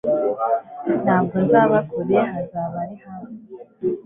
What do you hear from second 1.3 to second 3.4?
nzaba kure hazaba ari hafi